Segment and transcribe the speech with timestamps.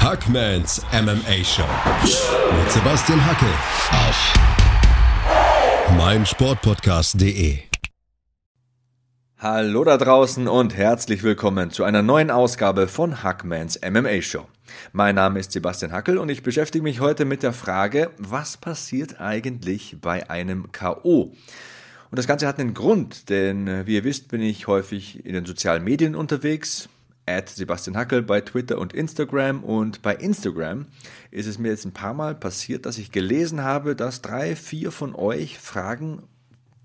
[0.00, 1.66] Hackmans MMA Show
[2.04, 3.48] mit Sebastian Hackel
[3.90, 4.34] auf
[5.98, 7.58] meinsportpodcast.de.
[9.38, 14.46] Hallo da draußen und herzlich willkommen zu einer neuen Ausgabe von Hackmans MMA Show.
[14.92, 19.20] Mein Name ist Sebastian Hackel und ich beschäftige mich heute mit der Frage, was passiert
[19.20, 21.32] eigentlich bei einem KO?
[22.10, 25.34] Und das Ganze hat einen Grund, denn äh, wie ihr wisst, bin ich häufig in
[25.34, 26.88] den sozialen Medien unterwegs,
[27.28, 29.62] at Sebastian Hackel bei Twitter und Instagram.
[29.62, 30.86] Und bei Instagram
[31.30, 34.90] ist es mir jetzt ein paar Mal passiert, dass ich gelesen habe, dass drei, vier
[34.90, 36.22] von euch fragen,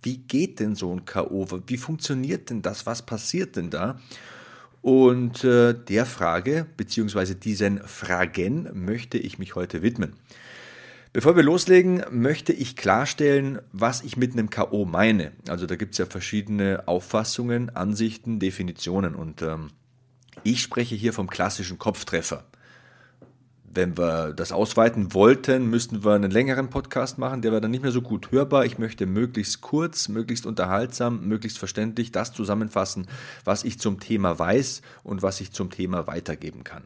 [0.01, 1.47] wie geht denn so ein K.O.?
[1.65, 2.85] Wie funktioniert denn das?
[2.85, 3.99] Was passiert denn da?
[4.81, 10.13] Und äh, der Frage, beziehungsweise diesen Fragen, möchte ich mich heute widmen.
[11.13, 14.85] Bevor wir loslegen, möchte ich klarstellen, was ich mit einem K.O.
[14.85, 15.31] meine.
[15.47, 19.13] Also da gibt es ja verschiedene Auffassungen, Ansichten, Definitionen.
[19.13, 19.69] Und ähm,
[20.43, 22.43] ich spreche hier vom klassischen Kopftreffer.
[23.75, 27.81] Wenn wir das ausweiten wollten, müssten wir einen längeren Podcast machen, der wäre dann nicht
[27.81, 28.65] mehr so gut hörbar.
[28.65, 33.07] Ich möchte möglichst kurz, möglichst unterhaltsam, möglichst verständlich das zusammenfassen,
[33.43, 36.83] was ich zum Thema weiß und was ich zum Thema weitergeben kann.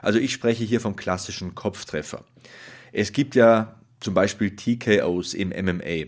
[0.00, 2.24] Also ich spreche hier vom klassischen Kopftreffer.
[2.92, 6.06] Es gibt ja zum Beispiel TKOs im MMA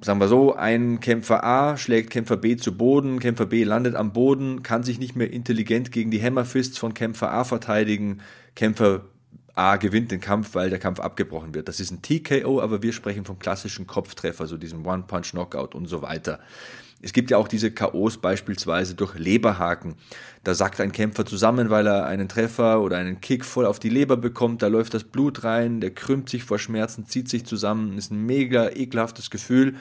[0.00, 4.12] sagen wir so, ein Kämpfer A schlägt Kämpfer B zu Boden, Kämpfer B landet am
[4.12, 8.20] Boden, kann sich nicht mehr intelligent gegen die Hammerfists von Kämpfer A verteidigen,
[8.54, 9.02] Kämpfer
[9.54, 11.66] A gewinnt den Kampf, weil der Kampf abgebrochen wird.
[11.66, 16.00] Das ist ein TKO, aber wir sprechen vom klassischen Kopftreffer, so diesem One-Punch-Knockout und so
[16.00, 16.38] weiter.
[17.00, 19.94] Es gibt ja auch diese KOs beispielsweise durch Leberhaken.
[20.42, 23.88] Da sackt ein Kämpfer zusammen, weil er einen Treffer oder einen Kick voll auf die
[23.88, 24.62] Leber bekommt.
[24.62, 27.96] Da läuft das Blut rein, der krümmt sich vor Schmerzen, zieht sich zusammen.
[27.96, 29.76] Ist ein mega ekelhaftes Gefühl.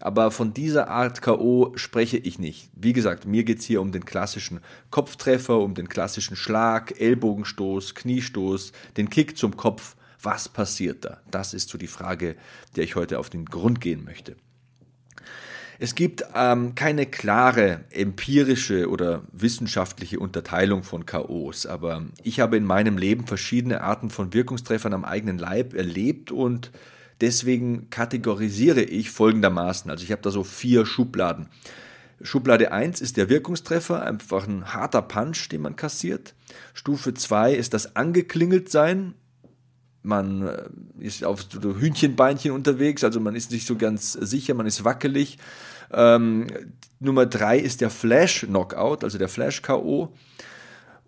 [0.00, 2.70] Aber von dieser Art KO spreche ich nicht.
[2.74, 7.94] Wie gesagt, mir geht es hier um den klassischen Kopftreffer, um den klassischen Schlag, Ellbogenstoß,
[7.94, 9.94] Kniestoß, den Kick zum Kopf.
[10.22, 11.20] Was passiert da?
[11.30, 12.36] Das ist so die Frage,
[12.76, 14.36] der ich heute auf den Grund gehen möchte.
[15.82, 22.64] Es gibt ähm, keine klare empirische oder wissenschaftliche Unterteilung von KOs, aber ich habe in
[22.64, 26.70] meinem Leben verschiedene Arten von Wirkungstreffern am eigenen Leib erlebt und
[27.20, 29.90] deswegen kategorisiere ich folgendermaßen.
[29.90, 31.48] Also ich habe da so vier Schubladen.
[32.20, 36.36] Schublade 1 ist der Wirkungstreffer, einfach ein harter Punch, den man kassiert.
[36.74, 39.14] Stufe 2 ist das angeklingelt sein,
[40.02, 40.62] man äh,
[40.98, 45.38] ist auf Hühnchenbeinchen unterwegs, also man ist nicht so ganz sicher, man ist wackelig.
[45.92, 46.46] Ähm,
[47.00, 50.12] Nummer drei ist der Flash-Knockout, also der Flash-KO.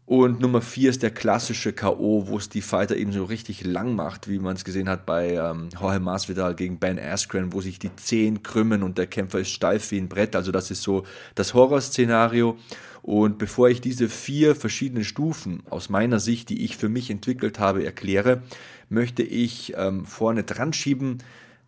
[0.06, 3.94] Und Nummer vier ist der klassische K.O., wo es die Fighter eben so richtig lang
[3.94, 7.78] macht, wie man es gesehen hat bei ähm, Jorge Masvidal gegen Ben Askren, wo sich
[7.78, 10.36] die Zehen krümmen und der Kämpfer ist steif wie ein Brett.
[10.36, 12.58] Also das ist so das Horrorszenario.
[13.00, 17.58] Und bevor ich diese vier verschiedenen Stufen aus meiner Sicht, die ich für mich entwickelt
[17.58, 18.42] habe, erkläre,
[18.90, 21.18] möchte ich ähm, vorne dran schieben,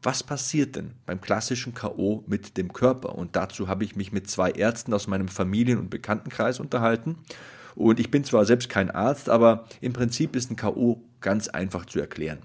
[0.07, 3.17] was passiert denn beim klassischen KO mit dem Körper?
[3.17, 7.17] Und dazu habe ich mich mit zwei Ärzten aus meinem Familien- und Bekanntenkreis unterhalten.
[7.75, 11.87] Und ich bin zwar selbst kein Arzt, aber im Prinzip ist ein KO ganz einfach
[11.87, 12.39] zu erklären.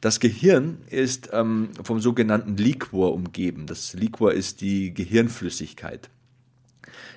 [0.00, 3.66] Das Gehirn ist ähm, vom sogenannten Liquor umgeben.
[3.66, 6.10] Das Liquor ist die Gehirnflüssigkeit.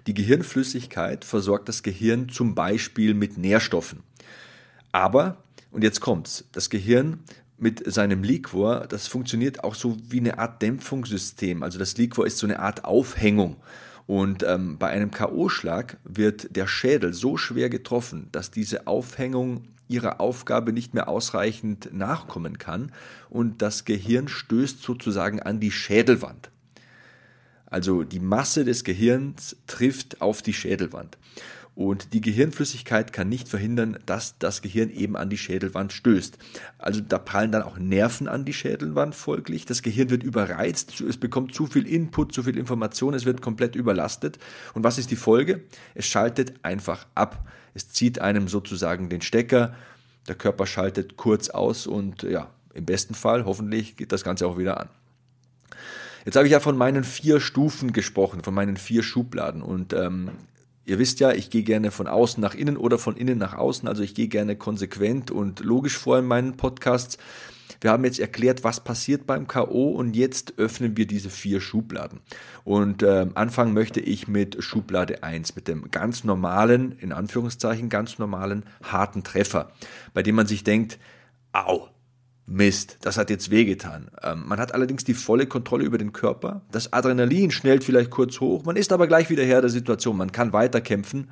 [0.07, 4.01] Die Gehirnflüssigkeit versorgt das Gehirn zum Beispiel mit Nährstoffen.
[4.91, 7.19] Aber, und jetzt kommt's, das Gehirn
[7.61, 11.61] mit seinem Liquor, das funktioniert auch so wie eine Art Dämpfungssystem.
[11.61, 13.57] Also das Liquor ist so eine Art Aufhängung.
[14.07, 20.19] Und ähm, bei einem KO-Schlag wird der Schädel so schwer getroffen, dass diese Aufhängung ihrer
[20.19, 22.91] Aufgabe nicht mehr ausreichend nachkommen kann
[23.29, 26.49] und das Gehirn stößt sozusagen an die Schädelwand.
[27.67, 31.17] Also die Masse des Gehirns trifft auf die Schädelwand.
[31.73, 36.37] Und die Gehirnflüssigkeit kann nicht verhindern, dass das Gehirn eben an die Schädelwand stößt.
[36.77, 39.65] Also da prallen dann auch Nerven an die Schädelwand folglich.
[39.65, 43.75] Das Gehirn wird überreizt, es bekommt zu viel Input, zu viel Information, es wird komplett
[43.75, 44.37] überlastet.
[44.73, 45.63] Und was ist die Folge?
[45.95, 47.47] Es schaltet einfach ab.
[47.73, 49.73] Es zieht einem sozusagen den Stecker.
[50.28, 54.57] Der Körper schaltet kurz aus und ja, im besten Fall hoffentlich geht das Ganze auch
[54.57, 54.90] wieder an.
[56.25, 59.61] Jetzt habe ich ja von meinen vier Stufen gesprochen, von meinen vier Schubladen.
[59.61, 60.29] Und ähm,
[60.85, 63.87] Ihr wisst ja, ich gehe gerne von außen nach innen oder von innen nach außen.
[63.87, 67.17] Also ich gehe gerne konsequent und logisch vor in meinen Podcasts.
[67.81, 72.19] Wir haben jetzt erklärt, was passiert beim KO und jetzt öffnen wir diese vier Schubladen.
[72.63, 78.19] Und äh, anfangen möchte ich mit Schublade 1, mit dem ganz normalen, in Anführungszeichen ganz
[78.19, 79.72] normalen, harten Treffer,
[80.13, 80.99] bei dem man sich denkt,
[81.53, 81.87] au,
[82.51, 84.11] Mist, das hat jetzt wehgetan.
[84.21, 86.61] Ähm, man hat allerdings die volle Kontrolle über den Körper.
[86.71, 90.17] Das Adrenalin schnellt vielleicht kurz hoch, man ist aber gleich wieder Herr der Situation.
[90.17, 91.29] Man kann weiterkämpfen.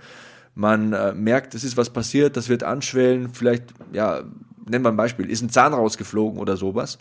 [0.55, 4.23] Man äh, merkt, es ist was passiert, das wird anschwellen, vielleicht, ja,
[4.65, 6.97] nennen wir ein Beispiel, ist ein Zahn rausgeflogen oder sowas.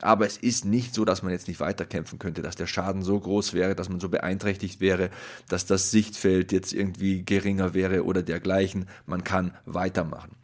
[0.00, 3.18] Aber es ist nicht so, dass man jetzt nicht weiterkämpfen könnte, dass der Schaden so
[3.18, 5.10] groß wäre, dass man so beeinträchtigt wäre,
[5.48, 8.86] dass das Sichtfeld jetzt irgendwie geringer wäre oder dergleichen.
[9.06, 10.35] Man kann weitermachen.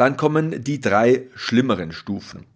[0.00, 2.46] Dann kommen die drei schlimmeren Stufen.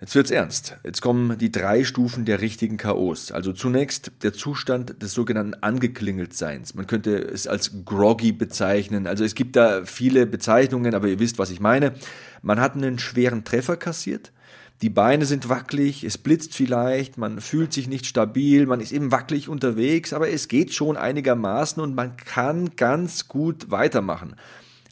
[0.00, 0.78] Jetzt wird's ernst.
[0.82, 3.32] Jetzt kommen die drei Stufen der richtigen KOs.
[3.32, 6.74] Also zunächst der Zustand des sogenannten Angeklingeltseins.
[6.74, 9.06] Man könnte es als groggy bezeichnen.
[9.06, 11.92] Also es gibt da viele Bezeichnungen, aber ihr wisst, was ich meine.
[12.40, 14.32] Man hat einen schweren Treffer kassiert.
[14.80, 19.12] Die Beine sind wackelig, es blitzt vielleicht, man fühlt sich nicht stabil, man ist eben
[19.12, 24.34] wackelig unterwegs, aber es geht schon einigermaßen und man kann ganz gut weitermachen.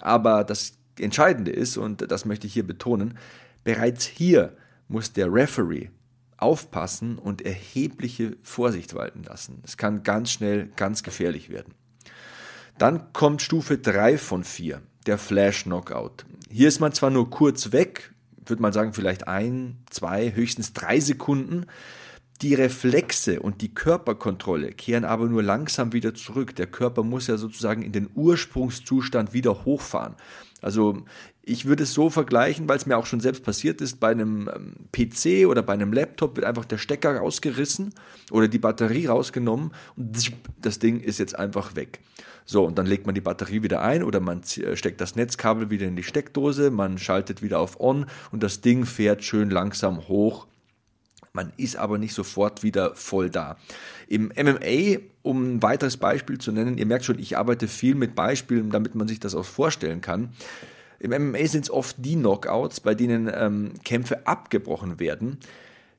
[0.02, 3.18] Aber das Entscheidende ist, und das möchte ich hier betonen,
[3.64, 4.56] bereits hier
[4.88, 5.90] muss der Referee
[6.38, 9.62] aufpassen und erhebliche Vorsicht walten lassen.
[9.64, 11.74] Es kann ganz schnell ganz gefährlich werden.
[12.78, 16.26] Dann kommt Stufe 3 von 4, der Flash Knockout.
[16.50, 18.12] Hier ist man zwar nur kurz weg,
[18.44, 21.66] würde man sagen vielleicht ein, zwei, höchstens drei Sekunden,
[22.42, 26.54] die Reflexe und die Körperkontrolle kehren aber nur langsam wieder zurück.
[26.56, 30.16] Der Körper muss ja sozusagen in den Ursprungszustand wieder hochfahren.
[30.62, 31.02] Also
[31.42, 34.50] ich würde es so vergleichen, weil es mir auch schon selbst passiert ist, bei einem
[34.54, 37.94] ähm, PC oder bei einem Laptop wird einfach der Stecker rausgerissen
[38.30, 42.00] oder die Batterie rausgenommen und das Ding ist jetzt einfach weg.
[42.44, 45.70] So, und dann legt man die Batterie wieder ein oder man äh, steckt das Netzkabel
[45.70, 50.08] wieder in die Steckdose, man schaltet wieder auf On und das Ding fährt schön langsam
[50.08, 50.46] hoch
[51.36, 53.56] man ist aber nicht sofort wieder voll da.
[54.08, 58.16] Im MMA, um ein weiteres Beispiel zu nennen, ihr merkt schon, ich arbeite viel mit
[58.16, 60.30] Beispielen, damit man sich das auch vorstellen kann.
[60.98, 65.38] Im MMA sind es oft die Knockouts, bei denen ähm, Kämpfe abgebrochen werden.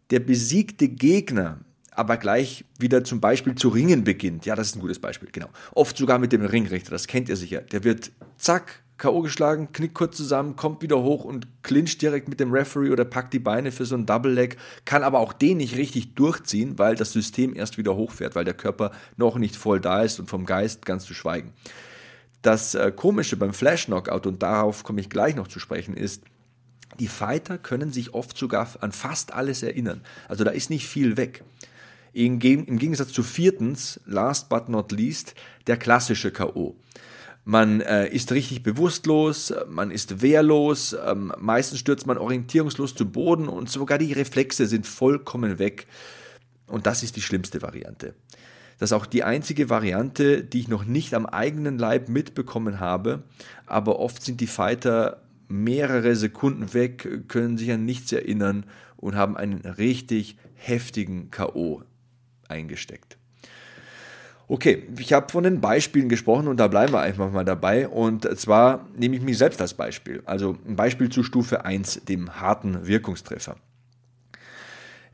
[0.10, 1.60] Der besiegte Gegner
[1.92, 4.46] aber gleich wieder zum Beispiel zu ringen beginnt.
[4.46, 5.50] Ja, das ist ein gutes Beispiel, genau.
[5.74, 7.62] Oft sogar mit dem Ringrichter, das kennt ihr sicher.
[7.62, 9.22] Der wird zack, K.O.
[9.22, 13.32] geschlagen, knickt kurz zusammen, kommt wieder hoch und clincht direkt mit dem Referee oder packt
[13.34, 16.96] die Beine für so ein Double Leg, kann aber auch den nicht richtig durchziehen, weil
[16.96, 20.46] das System erst wieder hochfährt, weil der Körper noch nicht voll da ist und vom
[20.46, 21.54] Geist ganz zu schweigen.
[22.42, 26.24] Das äh, Komische beim Flash Knockout, und darauf komme ich gleich noch zu sprechen, ist,
[27.00, 30.02] die Fighter können sich oft sogar an fast alles erinnern.
[30.28, 31.44] Also da ist nicht viel weg.
[32.14, 35.36] Im Gegensatz zu viertens, last but not least,
[35.68, 36.76] der klassische K.O.
[37.50, 43.48] Man äh, ist richtig bewusstlos, man ist wehrlos, ähm, meistens stürzt man orientierungslos zu Boden
[43.48, 45.88] und sogar die Reflexe sind vollkommen weg.
[46.68, 48.16] Und das ist die schlimmste Variante.
[48.80, 53.24] Das ist auch die einzige Variante, die ich noch nicht am eigenen Leib mitbekommen habe,
[53.66, 58.66] aber oft sind die Fighter mehrere Sekunden weg, können sich an nichts erinnern
[58.98, 61.82] und haben einen richtig heftigen KO
[62.50, 63.18] eingesteckt.
[64.50, 67.88] Okay, ich habe von den Beispielen gesprochen und da bleiben wir einfach mal dabei.
[67.90, 70.24] Und zwar nehme ich mich selbst als Beispiel.
[70.26, 73.58] Also ein Beispiel zu Stufe 1, dem harten Wirkungstreffer.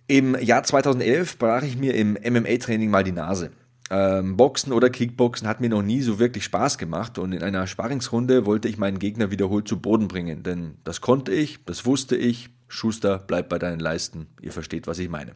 [0.06, 3.52] Im Jahr 2011 brach ich mir im MMA-Training mal die Nase.
[3.90, 7.68] Ähm, Boxen oder Kickboxen hat mir noch nie so wirklich Spaß gemacht und in einer
[7.68, 12.16] Sparringsrunde wollte ich meinen Gegner wiederholt zu Boden bringen, denn das konnte ich, das wusste
[12.16, 14.28] ich, Schuster, bleib bei deinen Leisten.
[14.42, 15.34] Ihr versteht, was ich meine.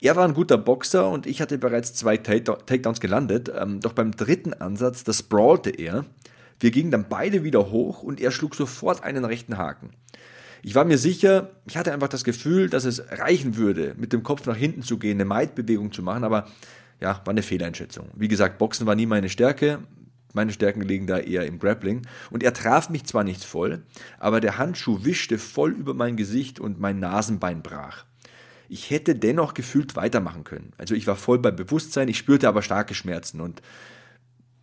[0.00, 3.50] Er war ein guter Boxer und ich hatte bereits zwei Takedowns gelandet.
[3.58, 6.04] Ähm, doch beim dritten Ansatz, das sprawlte er.
[6.60, 9.90] Wir gingen dann beide wieder hoch und er schlug sofort einen rechten Haken.
[10.62, 14.22] Ich war mir sicher, ich hatte einfach das Gefühl, dass es reichen würde, mit dem
[14.22, 16.48] Kopf nach hinten zu gehen, eine Maidbewegung zu machen, aber
[17.00, 18.08] ja, war eine Fehleinschätzung.
[18.14, 19.80] Wie gesagt, Boxen war nie meine Stärke.
[20.34, 22.02] Meine Stärken liegen da eher im Grappling.
[22.30, 23.82] Und er traf mich zwar nicht voll,
[24.18, 28.04] aber der Handschuh wischte voll über mein Gesicht und mein Nasenbein brach.
[28.68, 30.72] Ich hätte dennoch gefühlt weitermachen können.
[30.76, 33.62] Also ich war voll bei Bewusstsein, ich spürte aber starke Schmerzen und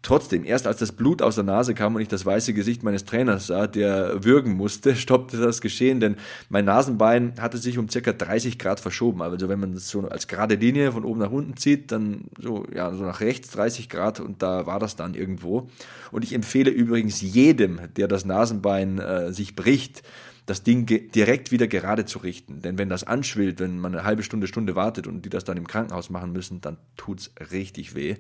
[0.06, 3.06] Trotzdem, erst als das Blut aus der Nase kam und ich das weiße Gesicht meines
[3.06, 8.14] Trainers sah, der würgen musste, stoppte das Geschehen, denn mein Nasenbein hatte sich um circa
[8.14, 9.24] 30 Grad verschoben.
[9.24, 12.68] Also wenn man das so als gerade Linie von oben nach unten zieht, dann so,
[12.72, 15.70] ja, so nach rechts 30 Grad und da war das dann irgendwo.
[16.12, 20.04] Und ich empfehle übrigens jedem, der das Nasenbein äh, sich bricht,
[20.46, 22.62] das Ding direkt wieder gerade zu richten.
[22.62, 25.58] Denn wenn das anschwillt, wenn man eine halbe Stunde, Stunde wartet und die das dann
[25.58, 28.16] im Krankenhaus machen müssen, dann tut es richtig weh.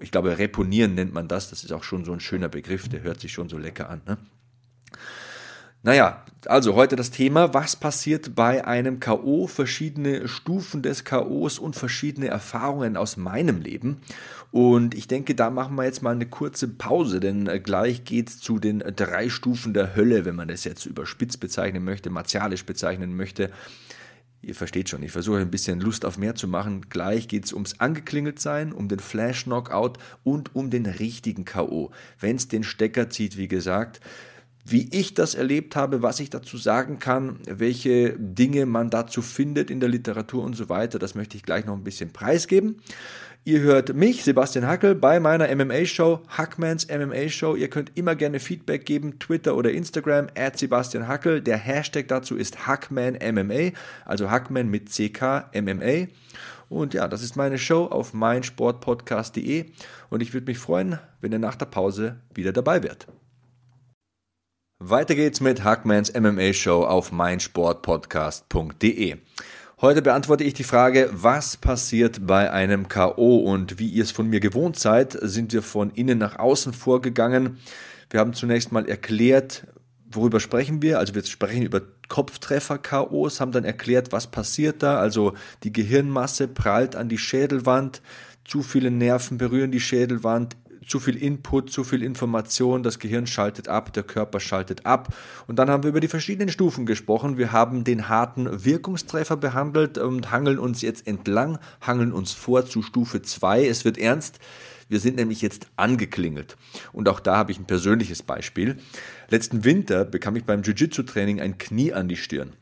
[0.00, 1.50] Ich glaube, reponieren nennt man das.
[1.50, 4.02] Das ist auch schon so ein schöner Begriff, der hört sich schon so lecker an.
[4.06, 4.18] Ne?
[5.82, 11.76] Naja, also heute das Thema, was passiert bei einem KO, verschiedene Stufen des KOs und
[11.76, 14.00] verschiedene Erfahrungen aus meinem Leben.
[14.56, 18.30] Und ich denke, da machen wir jetzt mal eine kurze Pause, denn äh, gleich geht
[18.30, 22.64] es zu den drei Stufen der Hölle, wenn man das jetzt überspitzt bezeichnen möchte, martialisch
[22.64, 23.50] bezeichnen möchte.
[24.40, 26.86] Ihr versteht schon, ich versuche ein bisschen Lust auf mehr zu machen.
[26.88, 31.90] Gleich geht es ums angeklingelt sein, um den Flash Knockout und um den richtigen KO.
[32.18, 34.00] Wenn es den Stecker zieht, wie gesagt,
[34.64, 39.70] wie ich das erlebt habe, was ich dazu sagen kann, welche Dinge man dazu findet
[39.70, 42.80] in der Literatur und so weiter, das möchte ich gleich noch ein bisschen preisgeben.
[43.48, 47.54] Ihr hört mich, Sebastian Hackel, bei meiner MMA-Show, Hackmans MMA-Show.
[47.54, 51.40] Ihr könnt immer gerne Feedback geben, Twitter oder Instagram, at Sebastian Hackel.
[51.40, 53.70] Der Hashtag dazu ist HackmanMMA,
[54.04, 56.08] also Hackman mit CK MMA.
[56.68, 59.66] Und ja, das ist meine Show auf meinsportpodcast.de
[60.10, 63.06] und ich würde mich freuen, wenn ihr nach der Pause wieder dabei wärt.
[64.80, 69.18] Weiter geht's mit Hackmans MMA Show auf meinsportpodcast.de.
[69.78, 74.26] Heute beantworte ich die Frage, was passiert bei einem KO und wie ihr es von
[74.26, 77.58] mir gewohnt seid, sind wir von innen nach außen vorgegangen.
[78.08, 79.66] Wir haben zunächst mal erklärt,
[80.10, 80.98] worüber sprechen wir?
[80.98, 84.98] Also wir sprechen über Kopftreffer-KOs, haben dann erklärt, was passiert da.
[84.98, 88.00] Also die Gehirnmasse prallt an die Schädelwand,
[88.46, 90.56] zu viele Nerven berühren die Schädelwand,
[90.86, 95.14] zu viel Input, zu viel Information, das Gehirn schaltet ab, der Körper schaltet ab.
[95.46, 97.38] Und dann haben wir über die verschiedenen Stufen gesprochen.
[97.38, 102.82] Wir haben den harten Wirkungstreffer behandelt und hangeln uns jetzt entlang, hangeln uns vor zu
[102.82, 103.66] Stufe 2.
[103.66, 104.38] Es wird ernst.
[104.88, 106.56] Wir sind nämlich jetzt angeklingelt.
[106.92, 108.78] Und auch da habe ich ein persönliches Beispiel.
[109.28, 112.52] Letzten Winter bekam ich beim Jiu-Jitsu-Training ein Knie an die Stirn.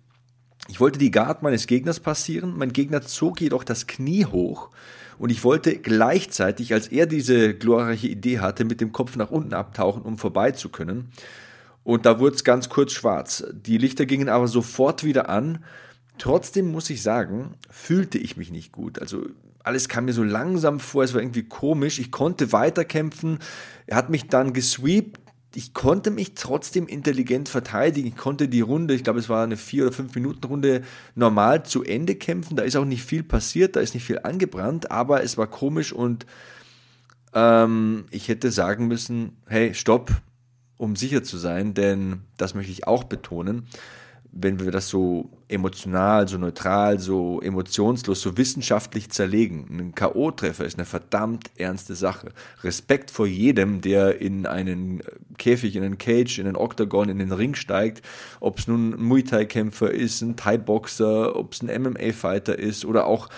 [0.69, 4.71] Ich wollte die Guard meines Gegners passieren, mein Gegner zog jedoch das Knie hoch
[5.18, 9.54] und ich wollte gleichzeitig, als er diese glorreiche Idee hatte, mit dem Kopf nach unten
[9.54, 11.11] abtauchen, um vorbei zu können.
[11.83, 13.44] Und da wurde es ganz kurz schwarz.
[13.52, 15.62] Die Lichter gingen aber sofort wieder an.
[16.18, 18.99] Trotzdem muss ich sagen, fühlte ich mich nicht gut.
[18.99, 19.26] Also
[19.62, 21.99] alles kam mir so langsam vor, es war irgendwie komisch.
[21.99, 23.38] Ich konnte weiterkämpfen.
[23.87, 25.24] Er hat mich dann gesweept
[25.56, 28.08] ich konnte mich trotzdem intelligent verteidigen.
[28.08, 30.82] Ich konnte die Runde, ich glaube, es war eine vier oder fünf Minuten Runde,
[31.14, 32.56] normal zu Ende kämpfen.
[32.56, 35.92] Da ist auch nicht viel passiert, da ist nicht viel angebrannt, aber es war komisch
[35.92, 36.26] und
[37.34, 40.11] ähm, ich hätte sagen müssen, hey, stopp,
[40.76, 43.66] um sicher zu sein, denn das möchte ich auch betonen
[44.37, 49.67] wenn wir das so emotional, so neutral, so emotionslos, so wissenschaftlich zerlegen.
[49.71, 52.33] Ein K.O.-Treffer ist eine verdammt ernste Sache.
[52.64, 55.03] Respekt vor jedem, der in einen
[55.38, 58.03] Käfig, in einen Cage, in einen Octagon, in den Ring steigt.
[58.41, 63.07] Ob es nun ein Muay Thai-Kämpfer ist, ein Thai-Boxer, ob es ein MMA-Fighter ist oder
[63.07, 63.29] auch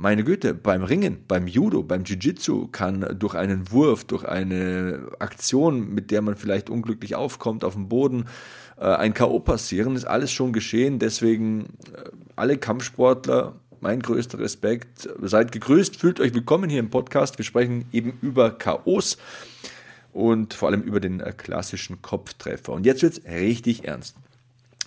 [0.00, 5.92] meine Güte, beim Ringen, beim Judo, beim Jiu-Jitsu kann durch einen Wurf, durch eine Aktion,
[5.92, 8.24] mit der man vielleicht unglücklich aufkommt auf dem Boden,
[8.86, 9.40] ein K.O.
[9.40, 10.98] passieren, ist alles schon geschehen.
[10.98, 15.08] Deswegen äh, alle Kampfsportler, mein größter Respekt.
[15.20, 17.38] Seid gegrüßt, fühlt euch willkommen hier im Podcast.
[17.38, 19.18] Wir sprechen eben über K.O.s
[20.12, 22.72] und vor allem über den äh, klassischen Kopftreffer.
[22.72, 24.16] Und jetzt wird es richtig ernst.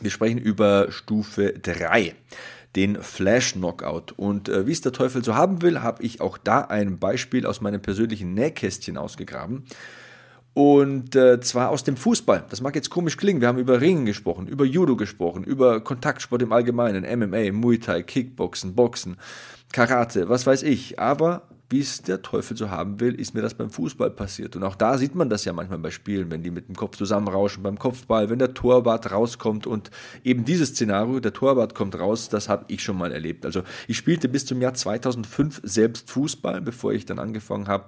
[0.01, 2.15] Wir sprechen über Stufe 3,
[2.75, 4.13] den Flash Knockout.
[4.17, 7.45] Und äh, wie es der Teufel so haben will, habe ich auch da ein Beispiel
[7.45, 9.65] aus meinem persönlichen Nähkästchen ausgegraben.
[10.53, 12.45] Und äh, zwar aus dem Fußball.
[12.49, 13.41] Das mag jetzt komisch klingen.
[13.41, 18.03] Wir haben über Ringen gesprochen, über Judo gesprochen, über Kontaktsport im Allgemeinen, MMA, Muay Thai,
[18.03, 19.17] Kickboxen, Boxen,
[19.71, 20.99] Karate, was weiß ich.
[20.99, 24.55] Aber wie es der Teufel so haben will, ist mir das beim Fußball passiert.
[24.55, 26.97] Und auch da sieht man das ja manchmal bei Spielen, wenn die mit dem Kopf
[26.97, 29.89] zusammenrauschen beim Kopfball, wenn der Torwart rauskommt und
[30.23, 33.43] eben dieses Szenario, der Torwart kommt raus, das habe ich schon mal erlebt.
[33.43, 37.85] Also ich spielte bis zum Jahr 2005 selbst Fußball, bevor ich dann angefangen habe,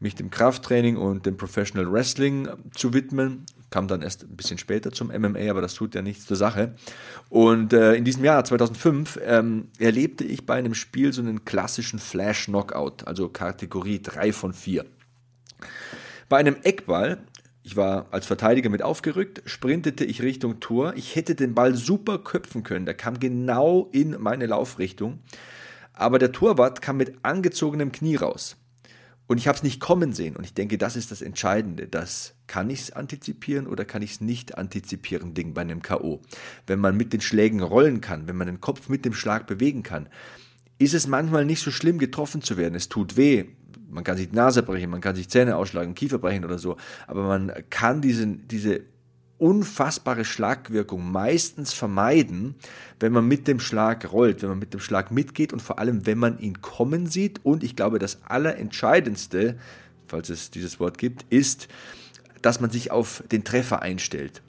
[0.00, 4.92] mich dem Krafttraining und dem Professional Wrestling zu widmen kam dann erst ein bisschen später
[4.92, 6.74] zum MMA, aber das tut ja nichts zur Sache.
[7.28, 11.98] Und äh, in diesem Jahr, 2005, ähm, erlebte ich bei einem Spiel so einen klassischen
[11.98, 14.84] Flash-Knockout, also Kategorie 3 von 4.
[16.28, 17.18] Bei einem Eckball
[17.66, 20.94] ich war als Verteidiger mit aufgerückt, sprintete ich Richtung Tor.
[20.94, 22.86] Ich hätte den Ball super köpfen können.
[22.86, 25.18] Der kam genau in meine Laufrichtung.
[25.92, 28.56] Aber der Torwart kam mit angezogenem Knie raus.
[29.26, 30.36] Und ich habe es nicht kommen sehen.
[30.36, 31.88] Und ich denke, das ist das Entscheidende.
[31.88, 36.22] Das kann ich es antizipieren oder kann ich es nicht antizipieren, Ding bei einem K.O.
[36.68, 39.82] Wenn man mit den Schlägen rollen kann, wenn man den Kopf mit dem Schlag bewegen
[39.82, 40.08] kann,
[40.78, 42.74] ist es manchmal nicht so schlimm, getroffen zu werden.
[42.74, 43.44] Es tut weh.
[43.88, 46.76] Man kann sich die Nase brechen, man kann sich Zähne ausschlagen, Kiefer brechen oder so.
[47.06, 48.82] Aber man kann diesen, diese
[49.38, 52.54] unfassbare Schlagwirkung meistens vermeiden,
[53.00, 56.06] wenn man mit dem Schlag rollt, wenn man mit dem Schlag mitgeht und vor allem,
[56.06, 57.44] wenn man ihn kommen sieht.
[57.44, 59.58] Und ich glaube, das Allerentscheidendste,
[60.06, 61.68] falls es dieses Wort gibt, ist,
[62.42, 64.42] dass man sich auf den Treffer einstellt.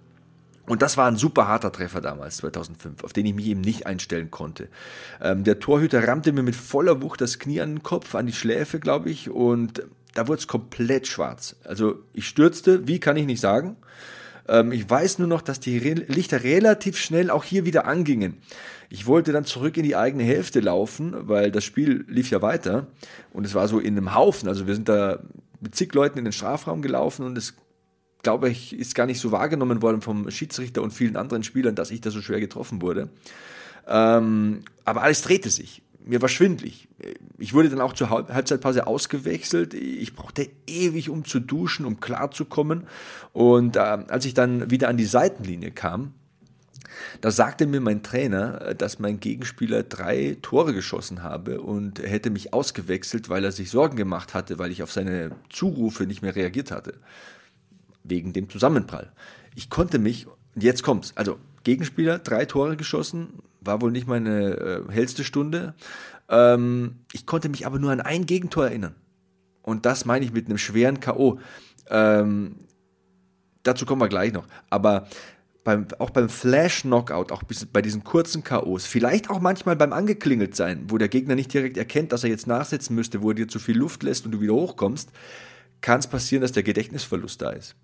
[0.67, 3.87] Und das war ein super harter Treffer damals, 2005, auf den ich mich eben nicht
[3.87, 4.67] einstellen konnte.
[5.21, 8.33] Ähm, der Torhüter rammte mir mit voller Wucht das Knie an den Kopf, an die
[8.33, 9.83] Schläfe, glaube ich, und
[10.13, 11.55] da wurde es komplett schwarz.
[11.63, 13.77] Also ich stürzte, wie kann ich nicht sagen.
[14.49, 18.37] Ähm, ich weiß nur noch, dass die Re Lichter relativ schnell auch hier wieder angingen.
[18.89, 22.87] Ich wollte dann zurück in die eigene Hälfte laufen, weil das Spiel lief ja weiter
[23.31, 24.49] und es war so in einem Haufen.
[24.49, 25.19] Also wir sind da
[25.61, 27.53] mit zig Leuten in den Strafraum gelaufen und es
[28.23, 31.91] glaube ich, ist gar nicht so wahrgenommen worden vom Schiedsrichter und vielen anderen Spielern, dass
[31.91, 33.09] ich da so schwer getroffen wurde.
[33.87, 35.81] Ähm, aber alles drehte sich.
[36.05, 36.87] Mir war schwindlig.
[37.37, 39.73] Ich wurde dann auch zur Halbzeitpause ausgewechselt.
[39.73, 42.87] Ich brauchte ewig, um zu duschen, um klarzukommen.
[43.33, 46.13] Und äh, als ich dann wieder an die Seitenlinie kam,
[47.21, 52.29] da sagte mir mein Trainer, dass mein Gegenspieler drei Tore geschossen habe und er hätte
[52.29, 56.35] mich ausgewechselt, weil er sich Sorgen gemacht hatte, weil ich auf seine Zurufe nicht mehr
[56.35, 56.95] reagiert hatte.
[58.07, 59.11] Wegen dem Zusammenprall.
[59.55, 64.91] Ich konnte mich, jetzt kommt's, also Gegenspieler, drei Tore geschossen, war wohl nicht meine äh,
[64.91, 65.73] hellste Stunde.
[66.29, 68.95] Ähm, ich konnte mich aber nur an ein Gegentor erinnern.
[69.61, 71.39] Und das meine ich mit einem schweren K.O.
[71.89, 72.55] Ähm,
[73.63, 74.47] dazu kommen wir gleich noch.
[74.69, 75.07] Aber
[75.65, 80.85] beim, auch beim Flash-Knockout, auch bei diesen kurzen K.O.s, vielleicht auch manchmal beim Angeklingelt sein,
[80.87, 83.59] wo der Gegner nicht direkt erkennt, dass er jetzt nachsetzen müsste, wo er dir zu
[83.59, 85.11] viel Luft lässt und du wieder hochkommst,
[85.81, 87.75] kann es passieren, dass der Gedächtnisverlust da ist.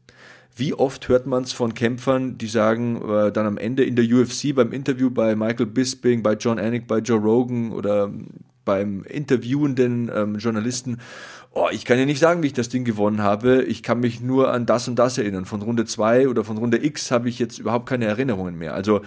[0.55, 4.05] Wie oft hört man es von Kämpfern, die sagen äh, dann am Ende in der
[4.05, 8.11] UFC beim Interview bei Michael Bisping, bei John Anik, bei Joe Rogan oder
[8.63, 10.99] beim interviewenden ähm, Journalisten,
[11.51, 14.21] oh, ich kann ja nicht sagen, wie ich das Ding gewonnen habe, ich kann mich
[14.21, 15.45] nur an das und das erinnern.
[15.45, 18.73] Von Runde 2 oder von Runde X habe ich jetzt überhaupt keine Erinnerungen mehr.
[18.73, 19.01] Also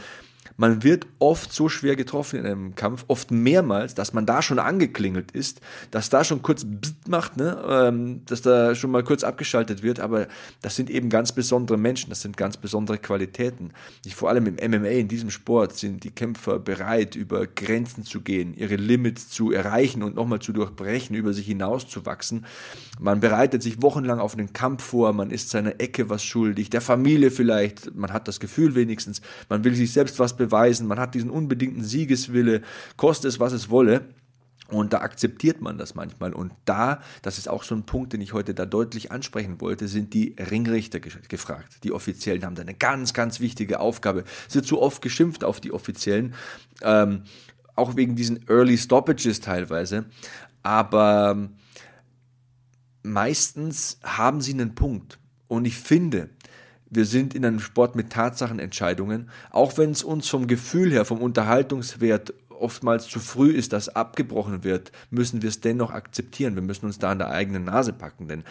[0.56, 4.58] man wird oft so schwer getroffen in einem Kampf, oft mehrmals, dass man da schon
[4.58, 5.60] angeklingelt ist,
[5.90, 6.66] dass da schon kurz
[7.06, 7.62] macht, ne?
[7.68, 10.28] Ähm, dass da schon mal kurz abgeschaltet wird, aber
[10.62, 13.72] das sind eben ganz besondere Menschen, das sind ganz besondere Qualitäten.
[14.04, 18.20] Ich, vor allem im MMA, in diesem Sport, sind die Kämpfer bereit, über Grenzen zu
[18.20, 22.46] gehen, ihre Limits zu erreichen und nochmal zu durchbrechen, über sich hinauszuwachsen.
[22.98, 26.80] Man bereitet sich wochenlang auf einen Kampf vor, man ist seiner Ecke was schuldig, der
[26.80, 30.45] Familie vielleicht, man hat das Gefühl wenigstens, man will sich selbst was beweisen,
[30.88, 32.62] man hat diesen unbedingten Siegeswille,
[32.96, 34.08] koste es, was es wolle.
[34.68, 36.32] Und da akzeptiert man das manchmal.
[36.32, 39.86] Und da, das ist auch so ein Punkt, den ich heute da deutlich ansprechen wollte,
[39.86, 41.84] sind die Ringrichter gefragt.
[41.84, 44.24] Die Offiziellen haben da eine ganz, ganz wichtige Aufgabe.
[44.48, 46.34] Es wird zu oft geschimpft auf die Offiziellen,
[46.82, 47.22] ähm,
[47.76, 50.06] auch wegen diesen Early Stoppages teilweise.
[50.64, 51.48] Aber
[53.04, 55.20] meistens haben sie einen Punkt.
[55.46, 56.30] Und ich finde,
[56.90, 61.20] wir sind in einem Sport mit Tatsachenentscheidungen, auch wenn es uns vom Gefühl her, vom
[61.20, 66.54] Unterhaltungswert oftmals zu früh ist, dass abgebrochen wird, müssen wir es dennoch akzeptieren.
[66.54, 68.44] Wir müssen uns da an der eigenen Nase packen, denn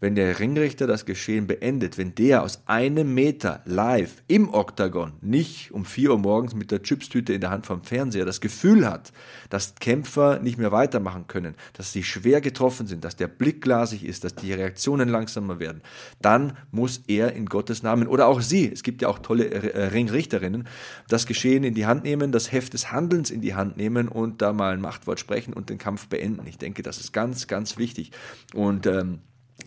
[0.00, 5.72] wenn der Ringrichter das Geschehen beendet, wenn der aus einem Meter live im Oktagon, nicht
[5.72, 9.12] um 4 Uhr morgens mit der Chipstüte in der Hand vom Fernseher, das Gefühl hat,
[9.50, 14.04] dass Kämpfer nicht mehr weitermachen können, dass sie schwer getroffen sind, dass der Blick glasig
[14.04, 15.82] ist, dass die Reaktionen langsamer werden,
[16.22, 19.86] dann muss er in Gottes Namen oder auch sie, es gibt ja auch tolle äh,
[19.86, 20.68] Ringrichterinnen,
[21.08, 24.42] das Geschehen in die Hand nehmen, das Heft des Handelns in die Hand nehmen und
[24.42, 26.46] da mal ein Machtwort sprechen und den Kampf beenden.
[26.46, 28.12] Ich denke, das ist ganz, ganz wichtig.
[28.54, 29.20] Und ähm,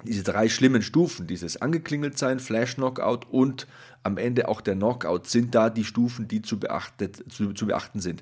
[0.03, 3.67] diese drei schlimmen Stufen, dieses angeklingelt sein, Flash Knockout und
[4.03, 7.99] am Ende auch der Knockout, sind da die Stufen, die zu, beachtet, zu, zu beachten
[7.99, 8.21] sind.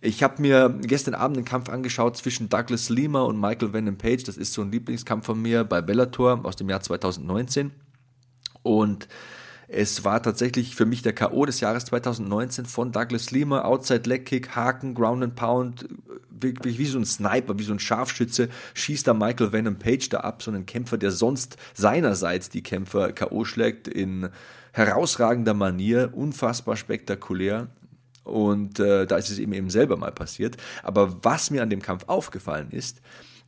[0.00, 4.24] Ich habe mir gestern Abend einen Kampf angeschaut zwischen Douglas Lima und Michael Venom Page.
[4.24, 7.70] Das ist so ein Lieblingskampf von mir bei Bellator aus dem Jahr 2019.
[8.62, 9.08] Und
[9.72, 11.46] es war tatsächlich für mich der K.O.
[11.46, 15.88] des Jahres 2019 von Douglas Lima, Outside Leg Kick, Haken, Ground and Pound,
[16.28, 20.20] wirklich wie so ein Sniper, wie so ein Scharfschütze, schießt da Michael Venom Page da
[20.20, 23.44] ab, so einen Kämpfer, der sonst seinerseits die Kämpfer K.O.
[23.44, 24.30] schlägt in
[24.72, 27.68] herausragender Manier, unfassbar spektakulär.
[28.24, 30.56] Und äh, da ist es ihm eben selber mal passiert.
[30.82, 33.00] Aber was mir an dem Kampf aufgefallen ist,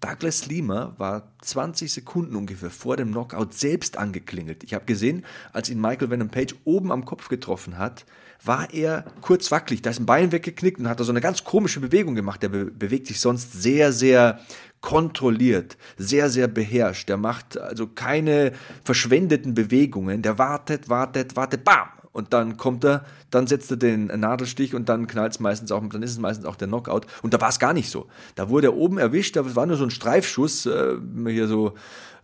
[0.03, 4.65] Douglas Lima war 20 Sekunden ungefähr vor dem Knockout selbst angeklingelt.
[4.65, 8.05] Ich habe gesehen, als ihn Michael Venom Page oben am Kopf getroffen hat,
[8.45, 9.81] war er kurz wackelig.
[9.83, 12.43] Da ist ein Bein weggeknickt und hat da so eine ganz komische Bewegung gemacht.
[12.43, 14.41] Der be bewegt sich sonst sehr, sehr
[14.81, 17.09] kontrolliert, sehr, sehr beherrscht.
[17.09, 18.53] Der macht also keine
[18.85, 20.23] verschwendeten Bewegungen.
[20.23, 22.02] Der wartet, wartet, wartet, bam!
[22.13, 25.83] Und dann kommt er, dann setzt er den Nadelstich und dann knallt es meistens auch,
[25.89, 27.07] dann ist es meistens auch der Knockout.
[27.23, 28.07] Und da war es gar nicht so.
[28.35, 30.97] Da wurde er oben erwischt, da war nur so ein Streifschuss, äh,
[31.27, 31.75] hier so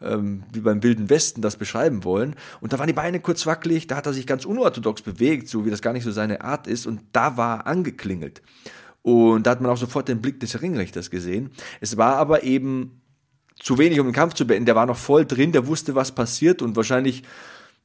[0.03, 2.37] ähm, wie beim Wilden Westen das beschreiben wollen.
[2.61, 5.65] Und da waren die Beine kurz wackelig, da hat er sich ganz unorthodox bewegt, so
[5.65, 6.87] wie das gar nicht so seine Art ist.
[6.87, 8.43] Und da war er angeklingelt.
[9.03, 11.51] Und da hat man auch sofort den Blick des Ringrichters gesehen.
[11.81, 13.01] Es war aber eben
[13.59, 14.67] zu wenig, um den Kampf zu beenden.
[14.67, 17.25] Der war noch voll drin, der wusste, was passiert und wahrscheinlich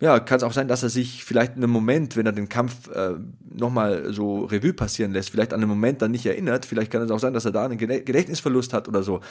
[0.03, 2.49] ja, kann es auch sein, dass er sich vielleicht in einem Moment, wenn er den
[2.49, 3.11] Kampf äh,
[3.49, 6.65] nochmal so Revue passieren lässt, vielleicht an einen Moment dann nicht erinnert.
[6.65, 9.21] Vielleicht kann es auch sein, dass er da einen Gedächtnisverlust hat oder so.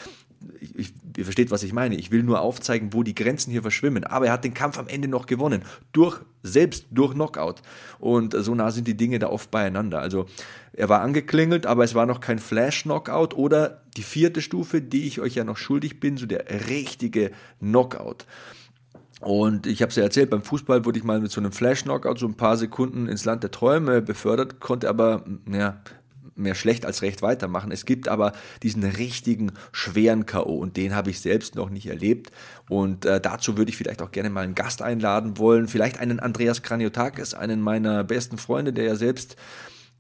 [0.60, 1.96] Ich, ich, ihr versteht, was ich meine.
[1.96, 4.04] Ich will nur aufzeigen, wo die Grenzen hier verschwimmen.
[4.04, 5.62] Aber er hat den Kampf am Ende noch gewonnen.
[5.92, 7.60] Durch, selbst durch Knockout.
[7.98, 10.00] Und so nah sind die Dinge da oft beieinander.
[10.00, 10.24] Also,
[10.72, 15.20] er war angeklingelt, aber es war noch kein Flash-Knockout oder die vierte Stufe, die ich
[15.20, 17.30] euch ja noch schuldig bin, so der richtige
[17.60, 18.24] Knockout.
[19.22, 22.18] Und ich habe es ja erzählt, beim Fußball wurde ich mal mit so einem Flash-Knockout
[22.18, 25.80] so ein paar Sekunden ins Land der Träume befördert, konnte aber ja,
[26.34, 27.70] mehr schlecht als recht weitermachen.
[27.70, 28.32] Es gibt aber
[28.64, 30.56] diesen richtigen schweren K.O.
[30.56, 32.32] und den habe ich selbst noch nicht erlebt.
[32.68, 35.68] Und äh, dazu würde ich vielleicht auch gerne mal einen Gast einladen wollen.
[35.68, 39.36] Vielleicht einen Andreas Kraniotakis, einen meiner besten Freunde, der ja selbst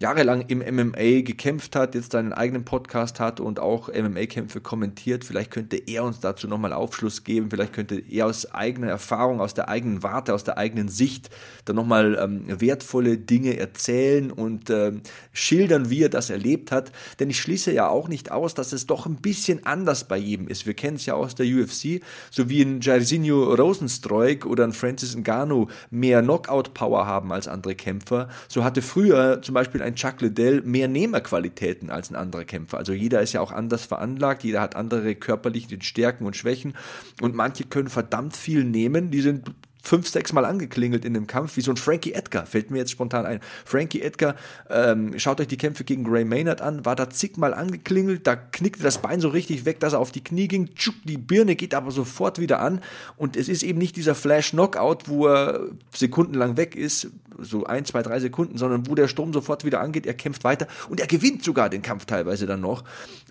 [0.02, 5.24] jahrelang im MMA gekämpft hat, jetzt seinen eigenen Podcast hat und auch MMA-Kämpfe kommentiert.
[5.24, 7.50] Vielleicht könnte er uns dazu nochmal Aufschluss geben.
[7.50, 11.30] Vielleicht könnte er aus eigener Erfahrung, aus der eigenen Warte, aus der eigenen Sicht
[11.64, 15.02] dann nochmal ähm, wertvolle Dinge erzählen und ähm,
[15.32, 16.90] schildern, wie er das erlebt hat.
[17.20, 20.48] Denn ich schließe ja auch nicht aus, dass es doch ein bisschen anders bei jedem
[20.48, 20.66] ist.
[20.66, 25.16] Wir kennen es ja aus der UFC, so wie ein Jairzinho Rosenstreuk oder ein Francis
[25.16, 28.28] Ngannou mehr Knockout-Power haben als andere Kämpfer.
[28.48, 32.78] So hatte früher zum Beispiel ein ein Chuck Liddell mehr Nehmerqualitäten als ein anderer Kämpfer.
[32.78, 36.74] Also jeder ist ja auch anders veranlagt, jeder hat andere körperliche Stärken und Schwächen
[37.20, 39.50] und manche können verdammt viel nehmen, die sind
[39.82, 42.92] fünf, sechs Mal angeklingelt in dem Kampf, wie so ein Frankie Edgar, fällt mir jetzt
[42.92, 43.40] spontan ein.
[43.64, 44.36] Frankie Edgar,
[44.70, 48.82] ähm, schaut euch die Kämpfe gegen Gray Maynard an, war da zigmal angeklingelt, da knickte
[48.82, 51.74] das Bein so richtig weg, dass er auf die Knie ging, tschuk, die Birne geht
[51.74, 52.80] aber sofort wieder an
[53.16, 55.60] und es ist eben nicht dieser Flash-Knockout, wo er
[55.92, 60.06] sekundenlang weg ist, so ein, zwei, drei Sekunden, sondern wo der Sturm sofort wieder angeht,
[60.06, 62.84] er kämpft weiter und er gewinnt sogar den Kampf teilweise dann noch.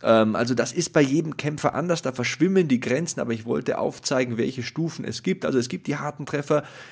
[0.04, 3.78] Ähm, also das ist bei jedem Kämpfer anders, da verschwimmen die Grenzen, aber ich wollte
[3.78, 5.46] aufzeigen, welche Stufen es gibt.
[5.46, 6.41] Also es gibt die harten Treffer,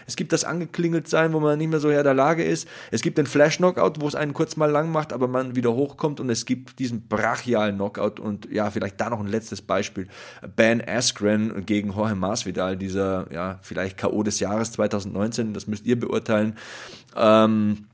[0.05, 2.67] es gibt das angeklingelt sein, wo man nicht mehr so her der Lage ist.
[2.91, 6.19] Es gibt den Flash-Knockout, wo es einen kurz mal lang macht, aber man wieder hochkommt
[6.19, 10.07] und es gibt diesen brachialen Knockout und ja, vielleicht da noch ein letztes Beispiel.
[10.55, 14.23] Ben Askren gegen Jorge Masvidal, dieser ja, vielleicht K.O.
[14.23, 16.55] des Jahres 2019, das müsst ihr beurteilen
[17.15, 17.85] ähm,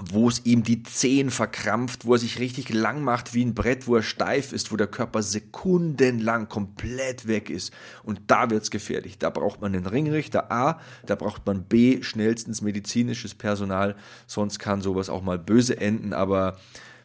[0.00, 3.86] wo es ihm die Zehen verkrampft, wo er sich richtig lang macht wie ein Brett,
[3.86, 7.72] wo er steif ist, wo der Körper sekundenlang komplett weg ist.
[8.04, 9.18] Und da wird es gefährlich.
[9.18, 14.82] Da braucht man den Ringrichter A, da braucht man B, schnellstens medizinisches Personal, sonst kann
[14.82, 16.12] sowas auch mal böse enden.
[16.12, 16.58] Aber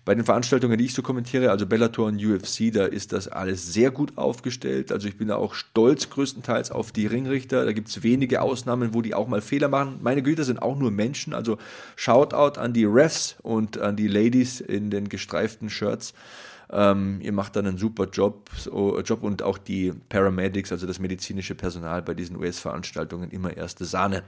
[0.05, 3.73] bei den Veranstaltungen, die ich so kommentiere, also Bellator und UFC, da ist das alles
[3.73, 4.91] sehr gut aufgestellt.
[4.91, 7.63] Also ich bin da auch stolz größtenteils auf die Ringrichter.
[7.63, 9.99] Da gibt es wenige Ausnahmen, wo die auch mal Fehler machen.
[10.01, 11.33] Meine Güter sind auch nur Menschen.
[11.33, 11.57] Also
[11.95, 16.13] Shoutout an die Refs und an die Ladies in den gestreiften Shirts.
[16.71, 20.99] Ähm, ihr macht dann einen super Job, so, Job und auch die Paramedics, also das
[20.99, 24.23] medizinische Personal bei diesen US-Veranstaltungen, immer erste Sahne.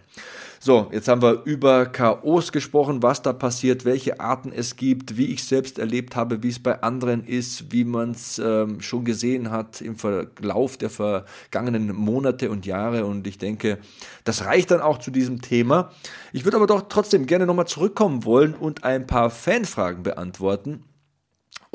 [0.59, 5.27] So, jetzt haben wir über KOs gesprochen, was da passiert, welche Arten es gibt, wie
[5.27, 9.51] ich selbst erlebt habe, wie es bei anderen ist, wie man es ähm, schon gesehen
[9.51, 13.05] hat im Verlauf der vergangenen Monate und Jahre.
[13.05, 13.79] Und ich denke,
[14.23, 15.91] das reicht dann auch zu diesem Thema.
[16.33, 20.83] Ich würde aber doch trotzdem gerne nochmal zurückkommen wollen und ein paar Fanfragen beantworten.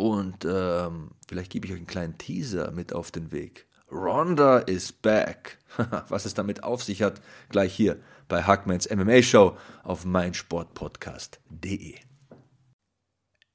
[0.00, 3.66] Und ähm, vielleicht gebe ich euch einen kleinen Teaser mit auf den Weg.
[3.92, 5.58] Ronda is back.
[6.08, 11.96] Was es damit auf sich hat, gleich hier bei Hackmans MMA Show auf meinsportpodcast.de.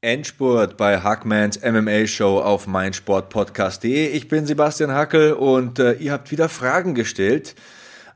[0.02, 4.10] Endspurt bei Hackmans MMA Show auf meinsportpodcast.de.
[4.10, 7.56] Ich bin Sebastian Hackel und äh, ihr habt wieder Fragen gestellt.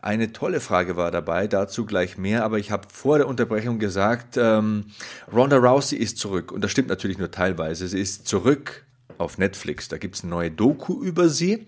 [0.01, 4.37] Eine tolle Frage war dabei, dazu gleich mehr, aber ich habe vor der Unterbrechung gesagt,
[4.37, 4.85] ähm,
[5.31, 7.87] Ronda Rousey ist zurück und das stimmt natürlich nur teilweise.
[7.87, 8.85] Sie ist zurück
[9.17, 9.89] auf Netflix.
[9.89, 11.67] Da gibt es eine neue Doku über sie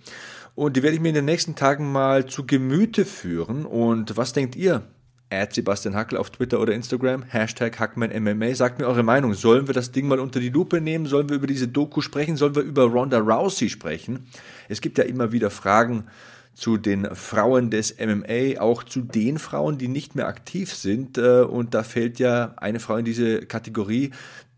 [0.55, 3.65] und die werde ich mir in den nächsten Tagen mal zu Gemüte führen.
[3.65, 4.83] Und was denkt ihr?
[5.29, 8.53] Ad Sebastian Hackel auf Twitter oder Instagram, Hashtag HackmanMMA.
[8.53, 9.33] Sagt mir eure Meinung.
[9.33, 11.05] Sollen wir das Ding mal unter die Lupe nehmen?
[11.05, 12.35] Sollen wir über diese Doku sprechen?
[12.35, 14.27] Sollen wir über Ronda Rousey sprechen?
[14.67, 16.05] Es gibt ja immer wieder Fragen
[16.53, 21.17] zu den Frauen des MMA, auch zu den Frauen, die nicht mehr aktiv sind.
[21.17, 24.11] Äh, und da fällt ja eine Frau in diese Kategorie,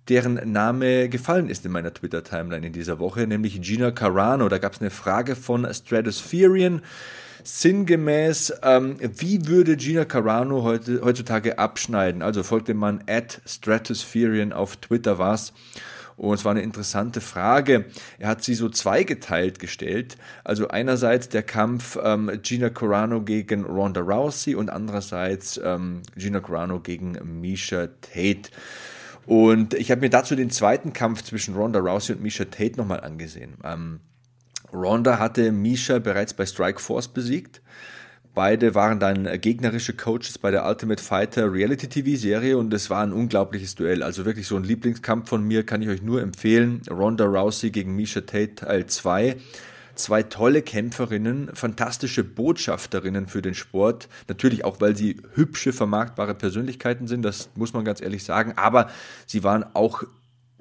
[0.10, 4.50] deren Name gefallen ist in meiner Twitter-Timeline in dieser Woche, nämlich Gina Carano.
[4.50, 6.82] Da gab es eine Frage von Stratospherian.
[7.46, 12.22] Sinngemäß, ähm, wie würde Gina Carano heute, heutzutage abschneiden?
[12.22, 15.54] Also folgte man at Stratospherian auf Twitter was.
[16.16, 17.86] Und es war eine interessante Frage.
[18.20, 20.18] Er hat sie so zweigeteilt gestellt.
[20.44, 26.80] Also einerseits der Kampf ähm, Gina Carano gegen Ronda Rousey und andererseits ähm, Gina Carano
[26.80, 28.52] gegen Misha Tate.
[29.26, 33.02] Und ich habe mir dazu den zweiten Kampf zwischen Ronda Rousey und Misha Tate nochmal
[33.02, 33.56] angesehen.
[33.64, 34.00] Ähm,
[34.74, 37.62] Ronda hatte Misha bereits bei Strike Force besiegt.
[38.36, 43.04] Beide waren dann gegnerische Coaches bei der Ultimate Fighter Reality TV Serie und es war
[43.04, 44.02] ein unglaubliches Duell.
[44.02, 46.82] Also wirklich so ein Lieblingskampf von mir kann ich euch nur empfehlen.
[46.90, 49.36] Ronda Rousey gegen Misha Tate Teil 2.
[49.94, 54.10] Zwei tolle Kämpferinnen, fantastische Botschafterinnen für den Sport.
[54.28, 58.54] Natürlich auch, weil sie hübsche, vermarktbare Persönlichkeiten sind, das muss man ganz ehrlich sagen.
[58.56, 58.90] Aber
[59.28, 60.04] sie waren auch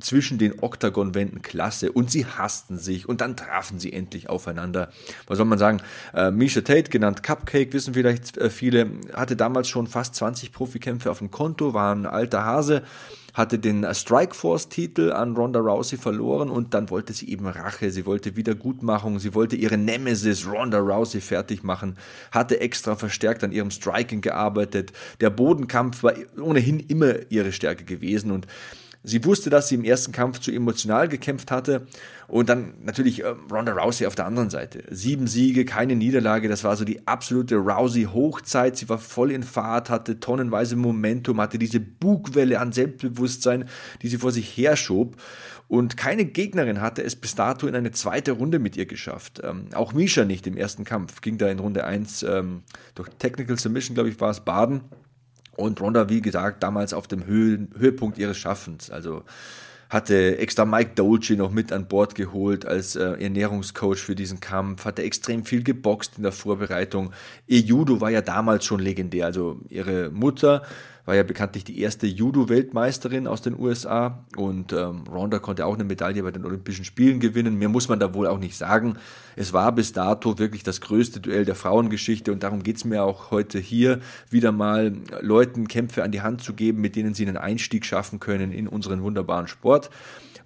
[0.02, 4.90] zwischen den Oktagonwänden klasse und sie hassten sich und dann trafen sie endlich aufeinander.
[5.26, 5.80] Was soll man sagen?
[6.14, 11.10] Äh, Misha Tate, genannt Cupcake, wissen vielleicht äh, viele, hatte damals schon fast 20 Profikämpfe
[11.10, 12.82] auf dem Konto, war ein alter Hase,
[13.34, 18.36] hatte den Strikeforce-Titel an Ronda Rousey verloren und dann wollte sie eben Rache, sie wollte
[18.36, 21.96] Wiedergutmachung, sie wollte ihre Nemesis Ronda Rousey fertig machen,
[22.30, 24.92] hatte extra verstärkt an ihrem Striking gearbeitet.
[25.20, 28.46] Der Bodenkampf war ohnehin immer ihre Stärke gewesen und
[29.04, 31.86] Sie wusste, dass sie im ersten Kampf zu emotional gekämpft hatte.
[32.28, 34.84] Und dann natürlich äh, Ronda Rousey auf der anderen Seite.
[34.90, 36.48] Sieben Siege, keine Niederlage.
[36.48, 38.76] Das war so die absolute Rousey-Hochzeit.
[38.76, 43.68] Sie war voll in Fahrt, hatte tonnenweise Momentum, hatte diese Bugwelle an Selbstbewusstsein,
[44.02, 45.16] die sie vor sich herschob.
[45.68, 49.40] Und keine Gegnerin hatte es bis dato in eine zweite Runde mit ihr geschafft.
[49.42, 51.22] Ähm, auch Misha nicht im ersten Kampf.
[51.22, 52.62] Ging da in Runde 1 ähm,
[52.94, 54.82] durch Technical Submission, glaube ich, war es Baden.
[55.56, 58.90] Und Ronda, wie gesagt, damals auf dem Höhe, Höhepunkt ihres Schaffens.
[58.90, 59.24] Also
[59.92, 64.86] hatte extra Mike Dolce noch mit an Bord geholt als äh, Ernährungscoach für diesen Kampf,
[64.86, 67.12] hatte extrem viel geboxt in der Vorbereitung.
[67.46, 69.26] Ihr Judo war ja damals schon legendär.
[69.26, 70.62] Also ihre Mutter
[71.04, 75.84] war ja bekanntlich die erste Judo-Weltmeisterin aus den USA und ähm, Ronda konnte auch eine
[75.84, 77.58] Medaille bei den Olympischen Spielen gewinnen.
[77.58, 78.94] Mehr muss man da wohl auch nicht sagen.
[79.34, 83.30] Es war bis dato wirklich das größte Duell der Frauengeschichte und darum geht's mir auch
[83.32, 83.98] heute hier
[84.30, 88.20] wieder mal Leuten Kämpfe an die Hand zu geben, mit denen sie einen Einstieg schaffen
[88.20, 89.90] können in unseren wunderbaren Sport.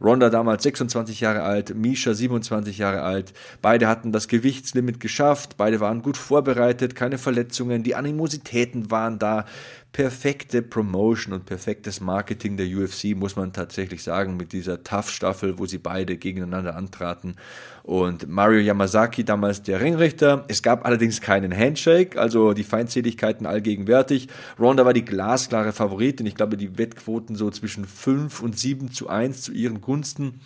[0.00, 3.32] Ronda damals 26 Jahre alt, Misha 27 Jahre alt.
[3.62, 9.46] Beide hatten das Gewichtslimit geschafft, beide waren gut vorbereitet, keine Verletzungen, die Animositäten waren da
[9.96, 15.64] perfekte Promotion und perfektes Marketing der UFC, muss man tatsächlich sagen, mit dieser Tough-Staffel, wo
[15.64, 17.36] sie beide gegeneinander antraten.
[17.82, 20.44] Und Mario Yamazaki, damals der Ringrichter.
[20.48, 24.28] Es gab allerdings keinen Handshake, also die Feindseligkeiten allgegenwärtig.
[24.60, 26.26] Ronda war die glasklare Favoritin.
[26.26, 30.42] Ich glaube, die Wettquoten so zwischen 5 und 7 zu 1 zu ihren Gunsten.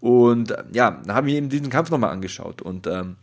[0.00, 2.62] Und ja, da haben wir eben diesen Kampf nochmal angeschaut.
[2.62, 3.14] Und ähm,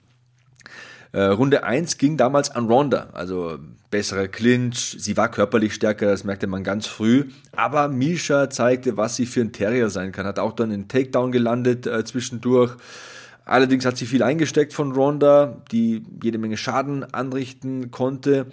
[1.16, 3.58] äh, Runde 1 ging damals an Ronda, also
[3.90, 9.16] besserer Clinch, sie war körperlich stärker, das merkte man ganz früh, aber Misha zeigte, was
[9.16, 12.76] sie für ein Terrier sein kann, hat auch dann einen Takedown gelandet äh, zwischendurch.
[13.46, 18.48] Allerdings hat sie viel eingesteckt von Ronda, die jede Menge Schaden anrichten konnte.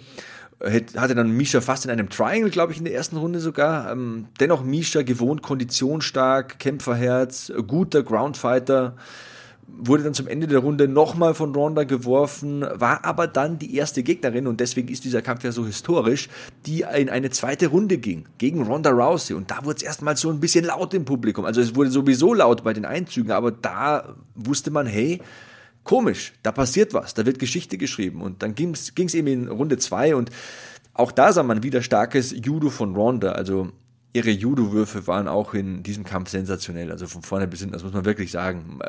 [0.95, 3.91] Hatte dann Misha fast in einem Triangle, glaube ich, in der ersten Runde sogar.
[3.91, 8.95] Ähm, dennoch Misha gewohnt, konditionsstark, Kämpferherz, guter Groundfighter
[9.67, 14.03] wurde dann zum Ende der Runde nochmal von Ronda geworfen, war aber dann die erste
[14.03, 16.29] Gegnerin und deswegen ist dieser Kampf ja so historisch,
[16.65, 20.29] die in eine zweite Runde ging gegen Ronda Rousey und da wurde es erstmal so
[20.29, 21.45] ein bisschen laut im Publikum.
[21.45, 25.21] Also es wurde sowieso laut bei den Einzügen, aber da wusste man, hey,
[25.83, 29.77] komisch, da passiert was, da wird Geschichte geschrieben und dann ging es eben in Runde
[29.77, 30.29] zwei und
[30.93, 33.71] auch da sah man wieder starkes Judo von Ronda, also
[34.13, 36.91] ihre Judo-Würfe waren auch in diesem Kampf sensationell.
[36.91, 38.79] Also von vorne bis hinten, das muss man wirklich sagen.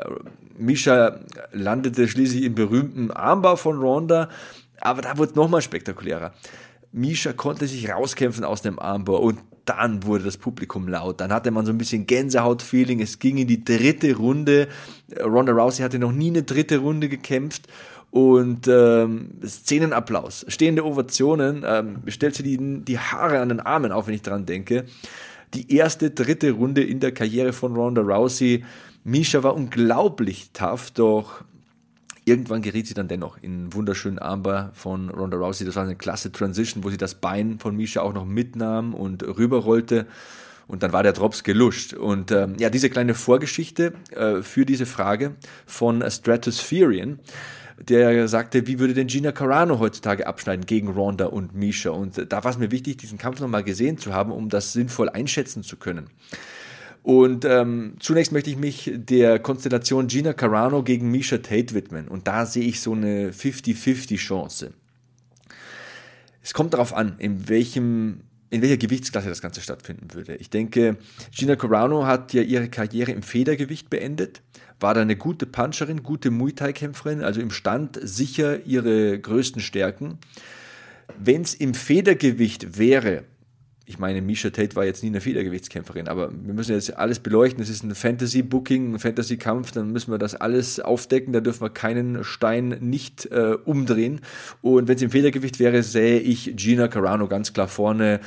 [0.57, 1.19] Misha
[1.51, 4.29] landete schließlich im berühmten Armbar von Ronda,
[4.79, 6.33] aber da wurde es nochmal spektakulärer.
[6.91, 11.19] Misha konnte sich rauskämpfen aus dem Armbar und dann wurde das Publikum laut.
[11.19, 13.01] Dann hatte man so ein bisschen Gänsehaut-Feeling.
[13.01, 14.67] Es ging in die dritte Runde.
[15.19, 17.67] Ronda Rousey hatte noch nie eine dritte Runde gekämpft
[18.15, 24.07] und ähm, Szenenapplaus, stehende Ovationen, ähm, stellt sie die, die Haare an den Armen auf,
[24.07, 24.85] wenn ich dran denke.
[25.53, 28.63] Die erste, dritte Runde in der Karriere von Ronda Rousey.
[29.03, 31.43] Misha war unglaublich tough, doch
[32.23, 35.65] irgendwann geriet sie dann dennoch in einen wunderschönen Armbar von Ronda Rousey.
[35.65, 39.23] Das war eine klasse Transition, wo sie das Bein von Misha auch noch mitnahm und
[39.23, 40.07] rüberrollte.
[40.67, 41.93] Und dann war der Drops geluscht.
[41.93, 47.19] Und ähm, ja, diese kleine Vorgeschichte äh, für diese Frage von Stratospherian
[47.77, 51.89] der sagte, wie würde denn Gina Carano heutzutage abschneiden gegen Ronda und Misha?
[51.89, 55.09] Und da war es mir wichtig, diesen Kampf nochmal gesehen zu haben, um das sinnvoll
[55.09, 56.09] einschätzen zu können.
[57.03, 62.07] Und ähm, zunächst möchte ich mich der Konstellation Gina Carano gegen Misha Tate widmen.
[62.07, 64.73] Und da sehe ich so eine 50-50 Chance.
[66.41, 70.35] Es kommt darauf an, in welchem in welcher Gewichtsklasse das Ganze stattfinden würde.
[70.35, 70.97] Ich denke,
[71.31, 74.41] Gina Carano hat ja ihre Karriere im Federgewicht beendet
[74.79, 80.17] war da eine gute Puncherin, gute Muay Thai-Kämpferin, also im Stand sicher ihre größten Stärken.
[81.17, 83.23] Wenn es im Federgewicht wäre,
[83.87, 87.61] ich meine, Misha Tate war jetzt nie eine Federgewichtskämpferin, aber wir müssen jetzt alles beleuchten.
[87.61, 91.33] Es ist ein Fantasy-Booking, ein Fantasy-Kampf, dann müssen wir das alles aufdecken.
[91.33, 94.21] Da dürfen wir keinen Stein nicht äh, umdrehen.
[94.61, 98.21] Und wenn es im Federgewicht wäre, sähe ich Gina Carano ganz klar vorne.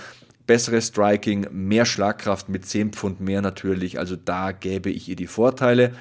[0.47, 3.99] Besseres Striking, mehr Schlagkraft mit 10 Pfund mehr natürlich.
[3.99, 5.93] Also da gäbe ich ihr die Vorteile.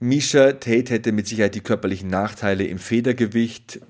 [0.00, 3.80] Misha Tate hätte mit Sicherheit die körperlichen Nachteile im Federgewicht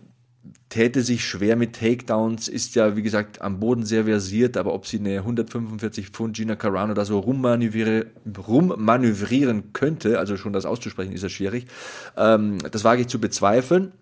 [0.73, 4.87] täte sich schwer mit Takedowns, ist ja, wie gesagt, am Boden sehr versiert, aber ob
[4.87, 11.25] sie eine 145 Pfund Gina Carano da so rummanövrieren, könnte, also schon das auszusprechen, ist
[11.25, 11.67] ja schwierig,
[12.17, 13.93] ähm, das wage ich zu bezweifeln.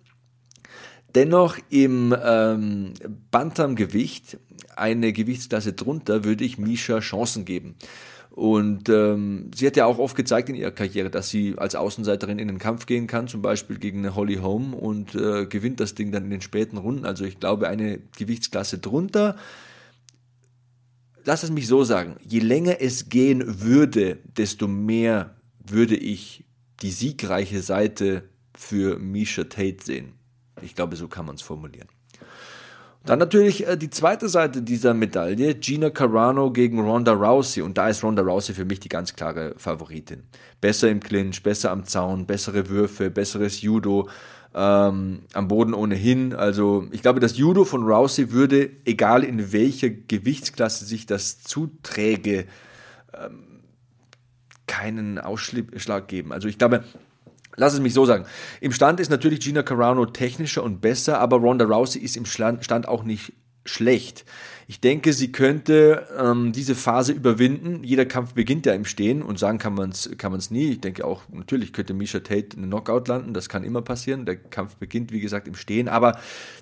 [1.13, 2.93] Dennoch im ähm,
[3.31, 4.37] Bantamgewicht,
[4.77, 7.75] eine Gewichtsklasse drunter, würde ich Misha Chancen geben.
[8.31, 12.39] Und ähm, sie hat ja auch oft gezeigt in ihrer Karriere, dass sie als Außenseiterin
[12.39, 15.95] in den Kampf gehen kann, zum Beispiel gegen eine Holly Holm und äh, gewinnt das
[15.95, 17.05] Ding dann in den späten Runden.
[17.05, 19.35] Also ich glaube, eine Gewichtsklasse drunter.
[21.25, 26.45] Lass es mich so sagen, je länger es gehen würde, desto mehr würde ich
[26.81, 30.13] die siegreiche Seite für Misha Tate sehen.
[30.61, 31.89] Ich glaube, so kann man es formulieren.
[33.05, 37.61] Dann natürlich äh, die zweite Seite dieser Medaille, Gina Carano gegen Ronda Rousey.
[37.61, 40.23] Und da ist Ronda Rousey für mich die ganz klare Favoritin.
[40.59, 44.07] Besser im Clinch, besser am Zaun, bessere Würfe, besseres Judo,
[44.53, 46.33] ähm, am Boden ohnehin.
[46.33, 52.45] Also ich glaube, das Judo von Rousey würde, egal in welcher Gewichtsklasse sich das zuträge,
[53.13, 53.61] ähm,
[54.67, 56.31] keinen Ausschlag geben.
[56.31, 56.83] Also ich glaube,
[57.55, 58.25] Lass es mich so sagen.
[58.61, 62.87] Im Stand ist natürlich Gina Carano technischer und besser, aber Ronda Rousey ist im Stand
[62.87, 63.33] auch nicht
[63.65, 64.25] schlecht.
[64.67, 67.83] Ich denke, sie könnte ähm, diese Phase überwinden.
[67.83, 70.71] Jeder Kampf beginnt ja im Stehen und sagen kann man es kann nie.
[70.71, 74.25] Ich denke auch, natürlich könnte Misha Tate einen Knockout landen, das kann immer passieren.
[74.25, 75.89] Der Kampf beginnt, wie gesagt, im Stehen.
[75.89, 76.17] Aber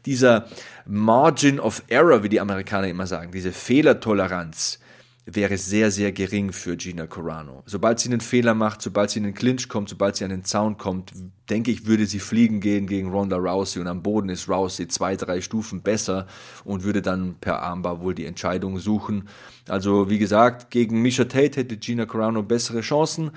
[0.06, 0.48] dieser
[0.86, 4.80] Margin of Error, wie die Amerikaner immer sagen, diese Fehlertoleranz,
[5.36, 7.64] wäre sehr, sehr gering für Gina Corano.
[7.66, 10.44] Sobald sie einen Fehler macht, sobald sie in den Clinch kommt, sobald sie an den
[10.44, 11.14] Zaun kommt,
[11.50, 15.16] denke ich, würde sie fliegen gehen gegen Ronda Rousey und am Boden ist Rousey zwei,
[15.16, 16.28] drei Stufen besser
[16.64, 19.28] und würde dann per Armbar wohl die Entscheidung suchen.
[19.68, 23.32] Also wie gesagt, gegen Misha Tate hätte Gina Corano bessere Chancen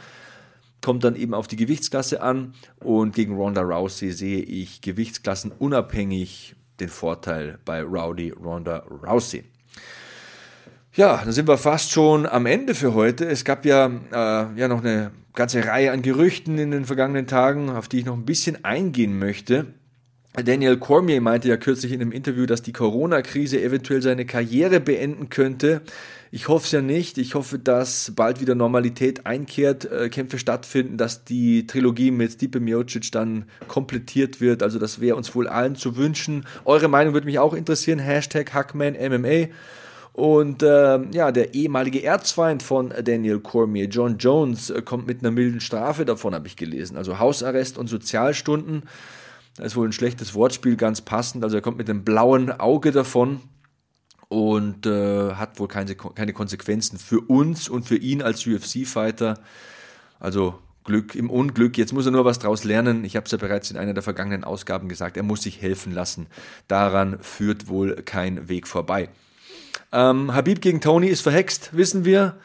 [0.82, 6.56] kommt dann eben auf die Gewichtsklasse an und gegen Ronda Rousey sehe ich Gewichtsklassen unabhängig
[6.80, 9.44] den Vorteil bei Rowdy Ronda Rousey.
[10.94, 13.24] Ja, dann sind wir fast schon am Ende für heute.
[13.24, 17.70] Es gab ja, äh, ja noch eine ganze Reihe an Gerüchten in den vergangenen Tagen,
[17.70, 19.68] auf die ich noch ein bisschen eingehen möchte.
[20.34, 25.30] Daniel Cormier meinte ja kürzlich in einem Interview, dass die Corona-Krise eventuell seine Karriere beenden
[25.30, 25.80] könnte.
[26.30, 27.16] Ich hoffe es ja nicht.
[27.16, 32.60] Ich hoffe, dass bald wieder Normalität einkehrt, äh, Kämpfe stattfinden, dass die Trilogie mit Stipe
[32.60, 34.62] Miocic dann komplettiert wird.
[34.62, 36.46] Also das wäre uns wohl allen zu wünschen.
[36.66, 37.98] Eure Meinung würde mich auch interessieren.
[37.98, 39.48] Hashtag HackmanMMA.
[40.12, 45.30] Und äh, ja, der ehemalige Erzfeind von Daniel Cormier, John Jones, äh, kommt mit einer
[45.30, 46.98] milden Strafe davon, habe ich gelesen.
[46.98, 48.82] Also Hausarrest und Sozialstunden.
[49.56, 51.44] Da ist wohl ein schlechtes Wortspiel, ganz passend.
[51.44, 53.40] Also er kommt mit einem blauen Auge davon
[54.28, 59.40] und äh, hat wohl keine, keine Konsequenzen für uns und für ihn als UFC-Fighter.
[60.20, 61.78] Also Glück im Unglück.
[61.78, 63.04] Jetzt muss er nur was draus lernen.
[63.04, 65.16] Ich habe es ja bereits in einer der vergangenen Ausgaben gesagt.
[65.16, 66.26] Er muss sich helfen lassen.
[66.68, 69.08] Daran führt wohl kein Weg vorbei.
[69.92, 72.36] Ähm, Habib gegen Tony ist verhext, wissen wir.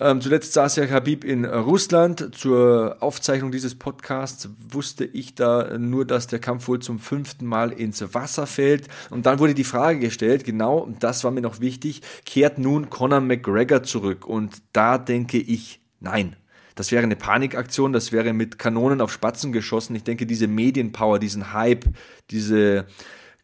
[0.00, 2.34] Ähm, zuletzt saß ja Habib in Russland.
[2.36, 7.72] Zur Aufzeichnung dieses Podcasts wusste ich da nur, dass der Kampf wohl zum fünften Mal
[7.72, 8.88] ins Wasser fällt.
[9.10, 13.20] Und dann wurde die Frage gestellt, genau, das war mir noch wichtig, kehrt nun Conor
[13.20, 14.26] McGregor zurück?
[14.26, 16.36] Und da denke ich, nein.
[16.76, 19.96] Das wäre eine Panikaktion, das wäre mit Kanonen auf Spatzen geschossen.
[19.96, 21.86] Ich denke, diese Medienpower, diesen Hype,
[22.30, 22.86] diese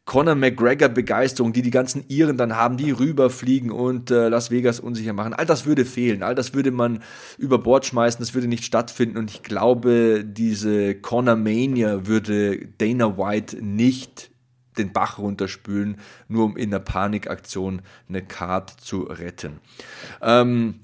[0.04, 4.80] Conor McGregor Begeisterung, die die ganzen Iren dann haben, die rüberfliegen und äh, Las Vegas
[4.80, 5.32] unsicher machen.
[5.32, 7.02] All das würde fehlen, all das würde man
[7.38, 13.16] über Bord schmeißen, das würde nicht stattfinden und ich glaube, diese Conor Mania würde Dana
[13.16, 14.30] White nicht
[14.76, 19.60] den Bach runterspülen, nur um in der Panikaktion eine Card zu retten.
[20.20, 20.80] Ähm,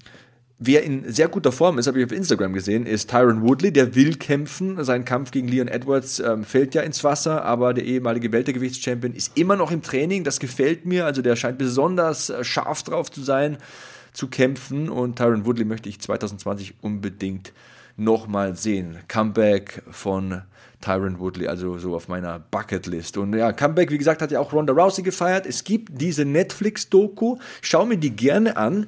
[0.63, 3.73] Wer in sehr guter Form ist, habe ich auf Instagram gesehen, ist Tyron Woodley.
[3.73, 4.83] Der will kämpfen.
[4.83, 9.35] Sein Kampf gegen Leon Edwards ähm, fällt ja ins Wasser, aber der ehemalige Weltergewichtschampion ist
[9.39, 10.23] immer noch im Training.
[10.23, 11.07] Das gefällt mir.
[11.07, 13.57] Also der scheint besonders äh, scharf drauf zu sein,
[14.13, 14.89] zu kämpfen.
[14.89, 17.53] Und Tyron Woodley möchte ich 2020 unbedingt
[17.97, 18.99] nochmal sehen.
[19.07, 20.43] Comeback von
[20.79, 23.17] Tyron Woodley, also so auf meiner Bucketlist.
[23.17, 25.47] Und ja, Comeback, wie gesagt, hat ja auch Ronda Rousey gefeiert.
[25.47, 27.37] Es gibt diese Netflix-Doku.
[27.61, 28.85] Schau mir die gerne an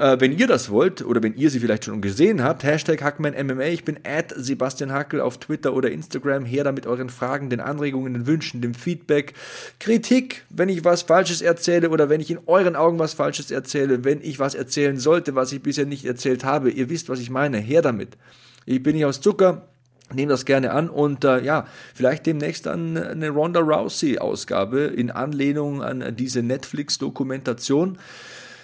[0.00, 3.64] äh, wenn ihr das wollt oder wenn ihr sie vielleicht schon gesehen habt, Hashtag HackmanMMA,
[3.64, 7.60] ich bin at Sebastian Hackel auf Twitter oder Instagram, her da mit euren Fragen, den
[7.60, 9.34] Anregungen, den Wünschen, dem Feedback,
[9.78, 14.02] Kritik, wenn ich was Falsches erzähle oder wenn ich in euren Augen was Falsches erzähle,
[14.02, 17.28] wenn ich was erzählen sollte, was ich bisher nicht erzählt habe, ihr wisst, was ich
[17.28, 18.16] meine, her damit.
[18.64, 19.68] Ich bin nicht aus Zucker,
[20.14, 25.82] nehme das gerne an und äh, ja, vielleicht demnächst dann eine Ronda Rousey-Ausgabe in Anlehnung
[25.82, 27.98] an diese Netflix-Dokumentation.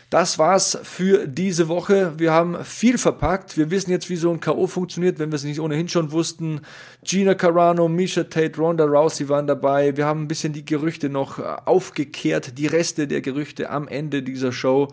[0.09, 2.13] Das war's für diese Woche.
[2.17, 3.57] Wir haben viel verpackt.
[3.57, 4.69] Wir wissen jetzt, wie so ein K.O.
[4.69, 6.61] funktioniert, wenn wir es nicht ohnehin schon wussten.
[7.03, 9.97] Gina Carano, Misha Tate, Ronda Rousey waren dabei.
[9.97, 14.53] Wir haben ein bisschen die Gerüchte noch aufgekehrt, die Reste der Gerüchte am Ende dieser
[14.53, 14.89] Show.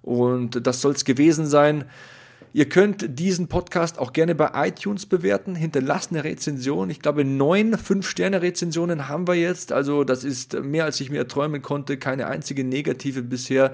[0.00, 1.86] Und das soll's gewesen sein.
[2.52, 5.54] Ihr könnt diesen Podcast auch gerne bei iTunes bewerten.
[5.54, 6.90] Hinterlasst eine Rezension.
[6.90, 9.70] Ich glaube, neun Fünf-Sterne-Rezensionen haben wir jetzt.
[9.70, 11.96] Also, das ist mehr, als ich mir erträumen konnte.
[11.96, 13.72] Keine einzige negative bisher.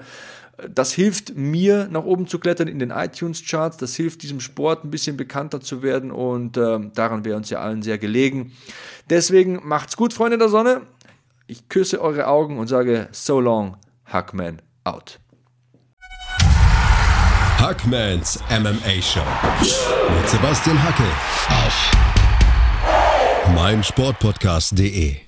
[0.73, 3.77] Das hilft mir, nach oben zu klettern in den iTunes-Charts.
[3.77, 7.59] Das hilft diesem Sport ein bisschen bekannter zu werden und äh, daran wäre uns ja
[7.59, 8.53] allen sehr gelegen.
[9.09, 10.81] Deswegen macht's gut, Freunde der Sonne.
[11.45, 15.19] Ich küsse eure Augen und sage so long, Hackman out.
[17.59, 19.19] Hackmans MMA Show
[19.59, 21.03] mit Sebastian Hacke
[21.49, 21.91] auf
[23.55, 25.26] meinsportpodcast.de